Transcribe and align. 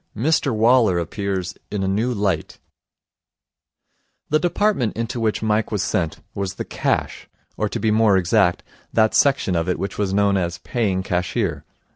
Mr 0.17 0.51
Waller 0.51 0.97
Appears 0.97 1.53
in 1.69 1.83
a 1.83 1.87
New 1.87 2.11
Light 2.11 2.57
The 4.29 4.39
department 4.39 4.97
into 4.97 5.19
which 5.19 5.43
Mike 5.43 5.71
was 5.71 5.83
sent 5.83 6.21
was 6.33 6.55
the 6.55 6.65
Cash, 6.65 7.29
or, 7.55 7.69
to 7.69 7.79
be 7.79 7.91
more 7.91 8.17
exact, 8.17 8.63
that 8.91 9.13
section 9.13 9.55
of 9.55 9.69
it 9.69 9.77
which 9.77 9.99
was 9.99 10.11
known 10.11 10.37
as 10.37 10.57
Paying 10.57 11.03
Cashier. 11.03 11.65